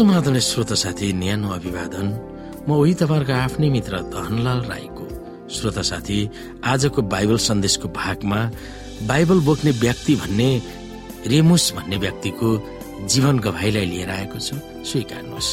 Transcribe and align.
समाधान 0.00 0.38
श्रोता 0.40 0.74
साथी 0.80 1.12
न्यानो 1.12 1.48
अभिवादन। 1.52 2.06
म 2.64 2.72
उही 2.72 2.94
तपाईँहरूको 3.04 3.32
आफ्नै 3.36 3.68
मित्र 3.68 4.00
धनलाल 4.08 4.60
राईको। 4.64 5.04
श्रोता 5.52 5.82
साथी 5.84 6.18
आजको 6.64 7.02
बाइबल 7.04 7.36
सन्देशको 7.36 7.88
भागमा 7.92 8.40
बाइबल 9.04 9.40
बोक्ने 9.44 9.70
व्यक्ति 9.76 10.14
भन्ने 10.16 10.50
रेमुस 11.28 11.64
भन्ने 11.76 11.96
व्यक्तिको 11.96 12.48
जीवन 13.12 13.38
गवाईलाई 13.44 13.86
लिएर 13.92 14.10
आएको 14.10 14.38
छु। 14.40 14.56
स्वीकार्नुहोस्। 14.88 15.50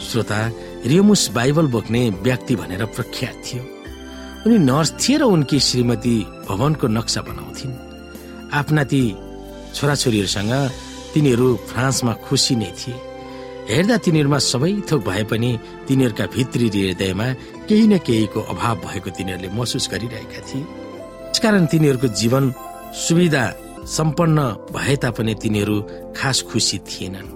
श्रोता 0.00 0.40
रेमुस 0.88 1.30
बाइबल 1.30 1.66
बोक्ने 1.68 2.08
व्यक्ति 2.24 2.56
भनेर 2.56 2.84
प्रख्यात 2.96 3.36
थियो। 3.44 3.77
उनी 4.46 4.58
नर्स 4.58 4.90
थिए 5.02 5.16
र 5.18 5.22
उनकी 5.22 5.58
श्रीमती 5.60 6.16
भवनको 6.48 6.86
नक्सा 6.88 7.20
बनाउँथिन्। 7.20 7.74
आफ्ना 8.52 8.82
ती 8.84 9.02
छोराछोरीहरूसँग 9.74 10.52
तिनीहरू 11.14 11.48
फ्रान्समा 11.68 12.12
खुसी 12.24 12.54
नै 12.56 12.70
थिए। 12.78 12.96
हेर्दा 13.68 13.96
तिनीहरूमा 13.96 14.38
सबै 14.38 14.72
थोक 14.88 15.00
भए 15.04 15.24
पनि 15.30 15.50
तिनीहरूका 15.88 16.26
भित्री 16.26 16.68
हृदयमा 16.68 17.26
केही 17.68 17.86
न 17.86 17.98
केहीको 17.98 18.40
अभाव 18.40 18.76
भएको 18.84 19.10
तिनीहरूले 19.10 19.48
महसुस 19.48 19.88
गरिरहेका 19.92 20.40
थिए। 20.48 20.62
त्यसकारण 21.32 21.64
तिनीहरूको 21.66 22.08
जीवन 22.08 22.44
सुविधा 22.96 23.44
सम्पन्न 23.84 24.38
भए 24.72 24.96
तापनि 24.96 25.34
तिनीहरू 25.34 25.76
खास 26.16 26.42
खुसी 26.48 26.78
थिएनन्। 26.78 27.28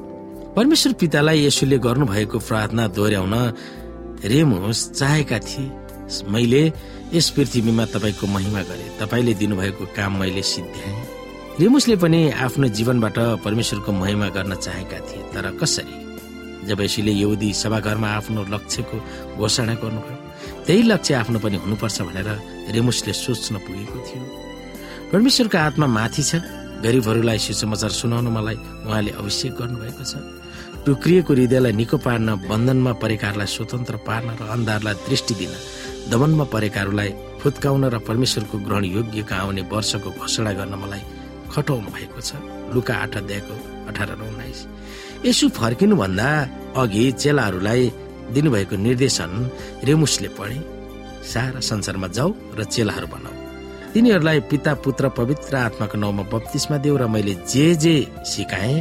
परमेश्वर 0.57 0.93
पितालाई 0.93 1.47
यसुले 1.47 1.79
गर्नुभएको 1.79 2.39
प्रार्थना 2.39 2.87
दोहोऱ्याउन 2.97 3.35
रेमुस 4.25 4.79
चाहेका 4.93 5.39
थिए। 5.39 5.82
मैले 6.33 6.63
यस 7.15 7.27
पृथ्वीमा 7.37 7.85
तपाईँको 7.95 8.27
महिमा 8.27 8.63
गरे। 8.69 8.87
तपाईँले 9.01 9.33
दिनुभएको 9.41 9.85
काम 9.97 10.13
मैले 10.21 10.43
सिद्ध्याएँ 10.43 11.01
रेमुसले 11.61 11.97
पनि 12.03 12.21
आफ्नो 12.45 12.67
जीवनबाट 12.77 13.19
परमेश्वरको 13.45 13.91
महिमा 13.93 14.29
गर्न 14.37 14.53
चाहेका 14.57 14.99
थिए। 15.09 15.23
तर 15.33 15.47
कसरी? 15.61 15.95
जब 16.67 16.81
यसैले 16.81 17.13
यहुदी 17.13 17.49
सभाघरमा 17.53 18.09
आफ्नो 18.09 18.41
लक्ष्यको 18.55 18.97
घोषणा 19.37 19.75
गर्नुभयो 19.83 20.19
त्यही 20.67 20.83
लक्ष्य 20.83 21.15
आफ्नो 21.15 21.39
पनि 21.45 21.57
हुनुपर्छ 21.57 21.99
भनेर 22.09 22.29
रेमुसले 22.73 23.13
सोच्न 23.13 23.55
पुगेको 23.67 23.99
थियो। 24.07 24.23
परमेश्वरको 25.13 25.59
आत्मा 25.59 25.87
माथि 25.87 26.23
छ। 26.23 26.33
गरिबहरूलाई 26.83 27.39
सुसमाचार 27.39 27.91
सुनाउन 27.91 28.27
मलाई 28.35 28.57
उहाँले 28.87 29.11
अभिषेक 29.21 29.53
गर्नुभएको 29.55 30.05
छ। 30.07 30.13
टुक्रिएको 30.87 31.33
हृदयलाई 31.35 31.73
निको 31.81 31.97
पार्न 32.07 32.29
बन्धनमा 32.51 32.93
परेकाहरूलाई 33.03 33.49
स्वतन्त्र 33.55 33.97
पार्न 34.09 34.29
र 34.41 34.43
अन्धारलाई 34.55 34.95
दृष्टि 35.09 35.35
दिन 35.41 35.53
दमनमा 36.11 36.45
परेकाहरूलाई 36.55 37.11
फुत्काउन 37.41 37.85
र 37.95 37.99
परमेश्वरको 38.09 38.57
ग्रहण 38.67 38.85
योग्यका 38.97 39.37
आउने 39.43 39.63
वर्षको 39.73 40.11
घोषणा 40.19 40.53
गर्न 40.59 40.75
मलाई 40.83 41.03
खटाउनु 41.53 41.89
भएको 41.95 42.21
छ। 42.21 42.31
लुका 42.75 42.95
आठ 43.03 43.13
अध्यायको 43.23 43.55
अठार 43.89 44.09
र 44.19 44.23
उन्नाइस। 44.31 44.61
यसु 45.27 45.49
फर्किनुभन्दा 45.59 46.29
अघि 46.83 47.05
चेलाहरूलाई 47.23 47.83
दिनुभएको 48.35 48.77
निर्देशन 48.87 49.31
रेमुसले 49.87 50.29
पढे 50.39 50.59
सारा 51.33 51.61
संसारमा 51.71 52.09
जाऊ 52.17 52.31
र 52.59 52.65
चेलाहरू 52.65 53.07
बनाऊ। 53.15 53.35
तिनीहरूलाई 53.95 54.41
पिता 54.51 54.73
पुत्र 54.85 55.09
पवित्र 55.19 55.53
आत्माको 55.57 55.97
नाउँमा 56.03 56.25
बत्तिसमा 56.33 56.77
देऊ 56.83 56.97
र 56.97 57.07
मैले 57.15 57.35
जे 57.53 57.67
जे 57.77 57.97
सिकाएँ 58.33 58.77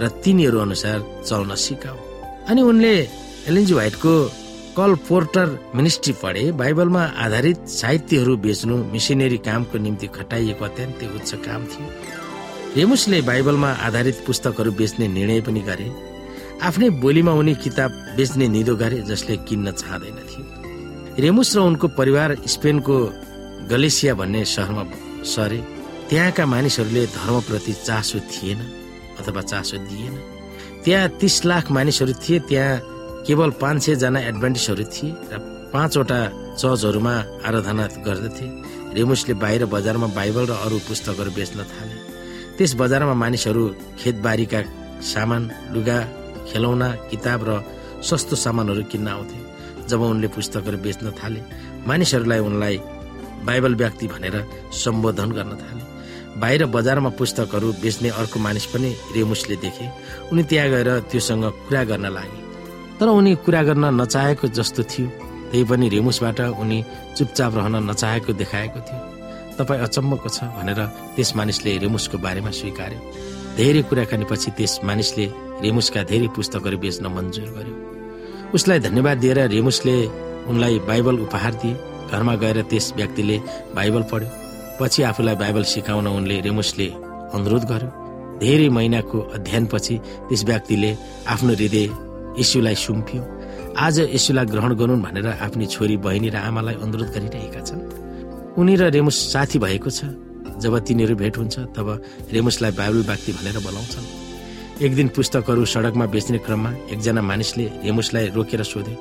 र 0.00 0.08
तिनीहरू 0.24 0.58
अनुसार 0.58 0.98
चल्न 1.26 1.54
सिकाऊ। 1.54 1.98
अनि 2.48 2.62
उनले 2.62 2.94
एलएनजी 3.48 3.74
व्हाइटको 3.74 4.12
कल 4.76 4.94
पोर्टर 5.08 5.72
मिनिस्ट्री 5.74 6.12
पढे 6.12 6.52
बाइबलमा 6.52 7.02
आधारित 7.02 7.58
साहित्यहरू 7.68 8.36
बेच्नु 8.36 8.76
मिसनरी 8.92 9.38
कामको 9.38 9.78
निम्ति 9.78 10.06
खटाइएको 10.06 10.64
अत्यन्तै 10.64 11.06
उच्च 11.06 11.34
काम 11.34 11.64
थियो। 11.64 11.86
रेमुसले 12.76 13.20
बाइबलमा 13.22 13.70
आधारित 13.72 14.16
पुस्तकहरू 14.26 14.72
बेच्ने 14.72 15.08
निर्णय 15.08 15.40
पनि 15.40 15.60
गरे। 15.60 15.88
आफ्नै 16.62 16.90
बोलीमा 17.00 17.32
उनी 17.32 17.54
किताब 17.54 17.90
बेच्ने 18.16 18.48
निदो 18.48 18.76
गरे 18.76 18.98
जसले 19.02 19.36
किन्न 19.48 19.72
चाहँदैन 19.72 20.18
थियो। 20.28 20.44
रेमुस 21.18 21.56
र 21.56 21.60
उनको 21.60 21.88
परिवार 21.88 22.36
स्पेनको 22.46 22.96
गलेसिया 23.70 24.14
भन्ने 24.14 24.44
सहरमा 24.44 24.84
सरे। 25.24 25.60
त्यहाँका 26.08 26.46
मानिसहरूले 26.46 27.06
धर्मप्रति 27.06 27.72
चासो 27.72 28.18
थिएन। 28.18 28.60
अथवा 29.20 29.42
चासो 29.42 29.76
दिएन। 29.88 30.14
त्यहाँ 30.84 31.08
तीस 31.20 31.44
लाख 31.44 31.70
मानिसहरू 31.70 32.12
थिए 32.22 32.38
त्यहाँ 32.48 33.24
केवल 33.26 33.50
पाँच 33.62 33.82
सय 33.82 33.94
जना 34.02 34.20
एडभान्टिसहरू 34.30 34.84
थिए 34.94 35.10
र 35.32 35.34
पाँचवटा 35.72 36.18
चर्चहरूमा 36.56 37.14
आराधना 37.46 37.84
गर्दथे। 38.06 38.46
रेमुसले 38.94 39.34
बाहिर 39.34 39.64
बजारमा 39.66 40.06
बाइबल 40.16 40.44
र 40.46 40.52
अरू 40.64 40.76
पुस्तकहरू 40.88 41.30
बेच्न 41.34 41.58
थाले। 41.64 41.96
त्यस 42.56 42.72
बजारमा 42.80 43.14
मानिसहरू 43.14 43.62
खेतबारीका 44.00 44.60
सामान 45.04 45.42
लुगा 45.74 45.98
खेलौना 46.48 46.88
किताब 47.10 47.40
र 47.48 47.50
सस्तो 48.00 48.36
सामानहरू 48.36 48.82
किन्न 48.92 49.08
आउँथे। 49.08 49.38
जब 49.88 50.00
उनले 50.02 50.28
पुस्तकहरू 50.28 50.78
बेच्न 50.78 51.10
थाले 51.18 51.40
मानिसहरूलाई 51.86 52.38
उनलाई 52.38 52.76
बाइबल 53.46 53.74
व्यक्ति 53.74 54.06
भनेर 54.06 54.36
सम्बोधन 54.72 55.30
गर्न 55.36 55.52
थाले। 55.60 55.82
बाहिर 56.36 56.66
बजारमा 56.66 57.10
पुस्तकहरू 57.18 57.72
बेच्ने 57.82 58.08
अर्को 58.10 58.38
मानिस 58.40 58.66
पनि 58.66 58.90
रेमुसले 59.14 59.56
देखे। 59.56 59.86
उनी 60.32 60.42
त्यहाँ 60.42 60.68
गएर 60.70 60.88
त्योसँग 61.10 61.44
कुरा 61.68 61.82
गर्न 61.90 62.06
लागे। 62.12 62.38
तर 63.00 63.08
उनी 63.08 63.34
कुरा 63.44 63.62
गर्न 63.62 63.84
नचाहेको 64.00 64.48
जस्तो 64.48 64.82
थियो। 64.82 65.08
त्यही 65.50 65.64
पनि 65.64 65.88
रेमुसबाट 65.88 66.40
उनी 66.60 66.78
चुपचाप 67.16 67.54
रहन 67.56 67.74
नचाहेको 67.90 68.32
देखाएको 68.32 68.80
थियो। 68.86 69.00
तपाईँ 69.56 69.80
अचम्मको 69.80 70.28
छ 70.28 70.44
भनेर 70.56 70.80
त्यस 71.16 71.36
मानिसले 71.36 71.76
रेमुसको 71.78 72.18
बारेमा 72.18 72.50
स्वीकार्यो। 72.50 73.00
धेरै 73.56 73.82
कुराकानी 73.88 74.24
पछि 74.28 74.50
त्यस 74.56 74.80
मानिसले 74.84 75.26
रेमुसका 75.64 76.02
धेरै 76.04 76.28
पुस्तकहरू 76.36 76.76
बेच्न 76.78 77.06
मन्जुर 77.08 77.48
गर्यो। 77.56 77.74
उसलाई 78.54 78.78
धन्यवाद 78.86 79.16
दिएर 79.18 79.38
रेमुसले 79.48 79.96
उनलाई 80.52 80.78
बाइबल 80.88 81.16
उपहार 81.24 81.54
दिए। 81.62 81.74
घरमा 82.12 82.34
गएर 82.42 82.62
त्यस 82.70 82.92
व्यक्तिले 82.96 83.36
बाइबल 83.74 84.02
पढ्यो। 84.12 84.45
पछि 84.80 85.02
आफूलाई 85.02 85.36
बाइबल 85.36 85.64
सिकाउन 85.64 86.06
उनले 86.06 86.40
रेमुसले 86.40 86.86
अनुरोध 87.36 87.64
गर्यो। 87.70 87.90
धेरै 88.40 88.68
महिनाको 88.68 89.18
अध्ययनपछि 89.36 89.94
त्यस 90.28 90.44
व्यक्तिले 90.44 90.90
आफ्नो 91.32 91.52
हृदय 91.54 91.84
यीशुलाई 92.38 92.74
सुम्पियो। 92.76 93.22
आज 93.76 93.98
यीशुलाई 94.12 94.46
ग्रहण 94.52 94.72
गरून् 94.76 95.02
भनेर 95.02 95.26
आफ्नी 95.40 95.66
छोरी 95.66 95.96
बहिनी 95.96 96.28
र 96.28 96.36
आमालाई 96.48 96.74
अनुरोध 96.84 97.08
गरिरहेका 97.14 97.60
छन्। 97.64 97.80
उनी 98.60 98.74
र 98.76 98.82
रेमुस 98.92 99.16
साथी 99.32 99.58
भएको 99.58 99.90
छ। 99.90 100.00
जब 100.60 100.72
तिनीहरू 100.84 101.14
भेट 101.16 101.36
हुन्छ 101.36 101.58
तब 101.76 101.88
रेमुसलाई 102.32 102.72
बाइबल 102.72 103.02
व्यक्ति 103.08 103.32
भनेर 103.32 103.56
बोलाउँछन्। 103.60 104.06
एक 104.84 104.92
दिन 104.94 105.08
पुस्तकहरू 105.08 105.64
सडकमा 105.64 106.06
बेच्ने 106.06 106.38
क्रममा 106.44 106.70
एकजना 106.92 107.22
मानिसले 107.22 107.64
रेमुसलाई 107.84 108.26
रोकेर 108.36 108.62
सोधे 108.62 108.94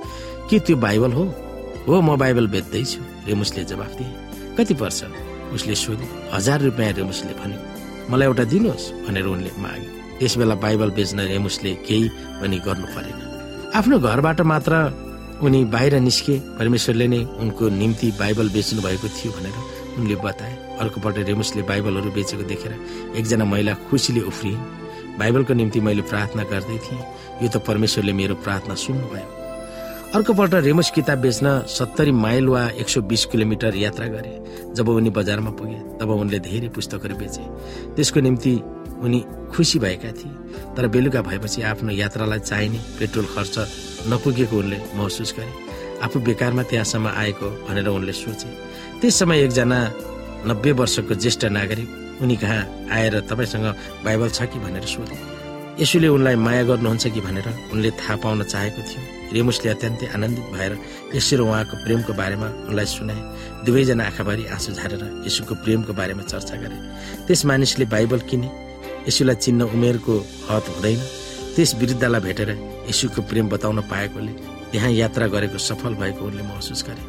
के 0.50 0.60
त्यो 0.60 0.76
बाइबल 0.76 1.12
हो? 1.12 1.24
हो 1.88 2.02
म 2.02 2.16
बाइबल 2.16 2.48
बेच्दैछु 2.48 3.00
रेमुसले 3.28 3.64
जवाफ 3.64 3.92
दिए। 4.00 4.12
कति 4.58 4.74
पर्छ? 4.74 5.04
उसले 5.54 5.76
सोधे 5.76 6.08
हजार 6.34 6.60
रुपियाँ 6.62 6.92
रेमुसले 6.94 7.34
भन्यो 7.40 7.60
मलाई 8.12 8.28
एउटा 8.28 8.44
दिनुहोस् 8.54 8.92
भनेर 9.06 9.26
उनले 9.26 9.52
मागे 9.62 9.88
त्यस 10.20 10.34
बेला 10.38 10.56
बाइबल 10.66 10.90
बेच्न 10.98 11.20
रेमुसले 11.32 11.72
केही 11.88 12.08
पनि 12.42 12.58
गर्नु 12.66 12.88
परेन। 12.96 13.20
आफ्नो 13.78 14.00
घरबाट 14.00 14.42
मात्र 14.52 14.74
उनी 15.44 15.60
बाहिर 15.74 15.94
निस्के 16.00 16.36
परमेश्वरले 16.60 17.08
नै 17.08 17.22
उनको 17.42 17.70
निम्ति 17.82 18.08
बाइबल 18.20 18.48
बेच्नु 18.56 18.82
भएको 18.82 19.08
थियो 19.18 19.32
भनेर 19.38 19.56
उनले 20.00 20.16
बताए। 20.26 20.54
अर्कोपल्ट 20.82 21.18
रेमुसले 21.30 21.62
बाइबलहरू 21.72 22.10
बेचेको 22.12 22.44
देखेर 22.52 22.74
एकजना 23.20 23.46
महिला 23.46 23.74
खुसीले 23.88 24.22
उफ्रिन् 24.32 24.60
बाइबलको 25.20 25.54
निम्ति 25.54 25.80
मैले 25.80 26.02
प्रार्थना 26.12 26.44
गर्दै 26.52 26.78
थिएँ। 26.86 27.04
यो 27.42 27.48
त 27.48 27.58
परमेश्वरले 27.68 28.14
मेरो 28.14 28.36
प्रार्थना 28.44 28.76
सुन्नुभयो। 28.76 29.45
अर्कोपल्ट 30.16 30.54
रेमुस 30.64 30.90
किताब 30.96 31.20
बेच्न 31.20 31.48
सत्तरी 31.68 32.12
माइल 32.16 32.48
वा 32.48 32.62
एक 32.80 32.90
सौ 32.90 33.02
बिस 33.04 33.26
किलोमिटर 33.26 33.76
यात्रा 33.76 34.06
गरे 34.08 34.32
जब 34.72 34.90
उनी 34.90 35.10
बजारमा 35.12 35.52
पुगे 35.52 35.80
तब 36.00 36.10
उनले 36.12 36.40
धेरै 36.40 36.70
पुस्तकहरू 36.72 37.16
बेचे। 37.20 37.44
त्यसको 37.96 38.20
निम्ति 38.24 38.54
उनी 39.04 39.20
खुसी 39.52 39.80
भएका 39.80 40.12
थिए 40.16 40.72
तर 40.72 40.88
बेलुका 40.88 41.22
भएपछि 41.22 41.62
आफ्नो 41.68 41.92
यात्रालाई 41.92 42.40
चाहिने 42.40 42.80
पेट्रोल 43.00 43.26
खर्च 43.36 43.56
नपुगेको 44.08 44.56
उनले 44.56 44.80
महसुस 44.96 45.36
गरे। 45.36 45.52
आफू 46.00 46.20
बेकारमा 46.24 46.64
त्यहाँसम्म 46.64 47.08
आएको 47.12 47.50
भनेर 47.68 47.88
उनले 47.90 48.14
सोचे। 48.16 48.50
त्यस 49.02 49.20
समय 49.20 49.44
एकजना 49.44 49.80
नब्बे 50.48 50.72
वर्षको 50.80 51.14
ज्येष्ठ 51.14 51.46
नागरिक 51.52 52.22
उनी 52.24 52.36
कहाँ 52.40 52.64
आएर 52.88 53.20
तपाईँसँग 53.28 53.68
बाइबल 54.06 54.30
छ 54.30 54.48
कि 54.48 54.60
भनेर 54.64 54.88
सोधे। 54.88 55.35
यसुले 55.76 56.08
उनलाई 56.08 56.36
माया 56.40 56.64
गर्नुहुन्छ 56.72 57.08
कि 57.12 57.20
भनेर 57.20 57.48
उनले 57.76 57.90
थाहा 58.00 58.16
पाउन 58.24 58.44
चाहेको 58.48 58.82
थियो। 58.88 59.02
रेमुसले 59.36 59.70
अत्यन्तै 59.76 60.08
आनन्दित 60.16 60.48
भएर 60.56 60.72
यसो 61.12 61.36
र 61.36 61.42
उहाँको 61.44 61.76
प्रेमको 61.84 62.14
बारेमा 62.16 62.48
उनलाई 62.72 62.88
सुनाए। 62.88 63.20
दुवैजना 63.68 64.04
आँखाभरि 64.08 64.44
आँसु 64.56 64.72
झारेर 64.72 65.04
यसुको 65.28 65.54
प्रेमको 65.60 65.92
बारेमा 65.92 66.24
चर्चा 66.32 66.56
गरे। 66.64 66.78
त्यस 67.28 67.42
मानिसले 67.44 67.86
बाइबल 67.92 68.20
किने 68.24 68.48
यसुलाई 69.04 69.36
चिन्न 69.36 69.62
उमेरको 69.76 70.14
हत 70.48 70.66
हुँदैन। 70.72 71.00
त्यस 71.56 71.76
वृद्धलाई 71.76 72.22
भेटेर 72.24 72.50
यसुको 72.88 73.22
प्रेम 73.28 73.46
बताउन 73.52 73.80
पाएकोले 73.92 74.32
त्यहाँ 74.72 74.92
यात्रा 74.96 75.28
गरेको 75.28 75.60
सफल 75.60 75.94
भएको 76.00 76.24
उनले 76.24 76.44
महसुस 76.56 76.88
गरे। 76.88 77.04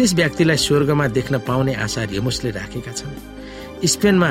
त्यस 0.00 0.10
व्यक्तिलाई 0.16 0.56
स्वर्गमा 0.56 1.06
देख्न 1.12 1.44
पाउने 1.44 1.74
आशा 1.76 2.08
रेमुसले 2.08 2.50
राखेका 2.56 2.92
छन्। 2.96 3.12
स्पेनमा 3.84 4.30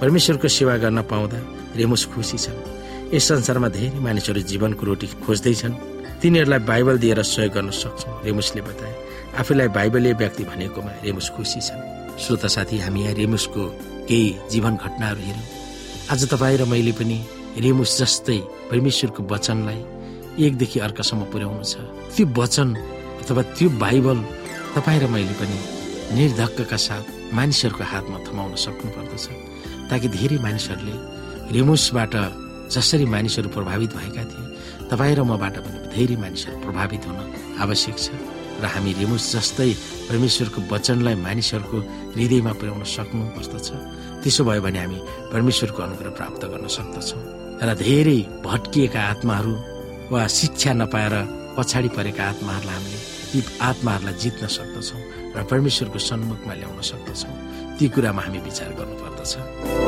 परमेश्वरको 0.00 0.48
सेवा 0.48 0.76
गर्न 0.80 1.02
पाउँदा 1.04 1.38
रेमुस 1.76 2.04
खुसी 2.08 2.38
छन्। 2.40 2.77
यस 3.08 3.24
संसारमा 3.28 3.68
धेरै 3.72 3.98
मानिसहरू 4.04 4.40
जीवनको 4.44 4.84
रोटी 4.84 5.06
खोज्दैछन्। 5.24 5.74
तिनीहरूलाई 6.20 6.60
बाइबल 6.68 6.96
दिएर 7.00 7.20
सहयोग 7.24 7.52
गर्न 7.56 7.70
सक्छौँ 7.72 8.20
रेमुसले 8.24 8.60
बताए। 8.68 8.94
आफूलाई 9.40 9.68
बाइबलीय 9.72 10.12
व्यक्ति 10.20 10.44
भनेकोमा 10.44 10.92
रेमुस 11.04 11.28
खुसी 11.32 11.60
छन्। 11.64 11.80
श्रोता 12.20 12.48
साथी 12.52 12.76
हामी 12.84 13.00
यहाँ 13.02 13.14
रेमुसको 13.16 13.62
केही 14.08 14.28
जीवन 14.52 14.74
घटनाहरू 14.76 15.20
हेरौँ। 15.24 15.46
आज 16.12 16.20
तपाईँ 16.28 16.58
र 16.60 16.64
मैले 16.68 16.92
पनि 17.00 17.16
रेमुस 17.64 17.90
जस्तै 17.96 18.38
परमेश्वरको 18.68 19.22
वचनलाई 19.32 19.80
एकदेखि 20.44 20.78
अर्कासम्म 20.86 21.22
पुर्याउनु 21.32 21.64
छ। 21.64 21.80
त्यो 22.12 22.24
वचन 22.36 22.68
अथवा 23.24 23.42
त्यो 23.56 23.68
बाइबल 23.80 24.18
तपाईँ 24.76 25.00
र 25.00 25.06
मैले 25.08 25.34
पनि 25.40 25.58
निर्धक्कका 26.12 26.76
साथ 26.76 27.04
मानिसहरूको 27.32 27.84
हातमा 27.84 28.18
थमाउन 28.26 28.52
सक्नु 28.64 28.90
पर्दछ 28.92 29.26
ताकि 29.88 30.06
धेरै 30.12 30.38
मानिसहरूले 30.44 30.94
रेमुसबाट 31.56 32.14
जसरी 32.70 33.04
मानिसहरू 33.14 33.48
प्रभावित 33.56 33.90
भएका 33.96 34.24
थिए 34.30 34.46
तपाईँ 34.90 35.14
र 35.18 35.22
मबाट 35.24 35.56
पनि 35.64 35.78
धेरै 35.94 36.16
मानिसहरू 36.24 36.56
प्रभावित 36.64 37.02
हुन 37.08 37.18
आवश्यक 37.64 37.96
छ 37.98 38.08
र 38.62 38.64
हामी 38.74 38.92
रेमुस 38.98 39.24
जस्तै 39.34 39.70
परमेश्वरको 40.08 40.60
वचनलाई 40.72 41.16
मानिसहरूको 41.26 41.78
हृदयमा 42.14 42.52
पुर्याउन 42.58 42.82
सक्नु 42.84 43.24
पर्दछ। 43.36 43.68
त्यसो 44.22 44.42
भयो 44.44 44.60
भने 44.66 44.78
हामी 44.82 44.98
परमेश्वरको 45.32 45.80
अनुग्रह 45.82 46.12
प्राप्त 46.18 46.42
गर्न 46.52 46.66
सक्दछौँ 46.76 47.22
र 47.62 47.70
धेरै 47.84 48.20
भट्किएका 48.46 49.00
आत्माहरू 49.12 49.54
वा 50.12 50.26
शिक्षा 50.26 50.72
नपाएर 50.80 51.14
पछाडि 51.56 51.88
परेका 51.96 52.22
आत्माहरूलाई 52.32 52.74
हामीले 52.76 52.98
ती 53.30 53.38
आत्माहरूलाई 53.70 54.14
जित्न 54.22 54.44
सक्दछौँ 54.58 55.00
र 55.36 55.38
परमेश्वरको 55.50 55.98
सन्मुखमा 56.08 56.54
ल्याउन 56.58 56.80
सक्दछौँ। 56.90 57.34
ती 57.78 57.84
कुरामा 57.94 58.22
हामी 58.26 58.38
विचार 58.48 58.70
गर्नुपर्दछ। 58.78 59.87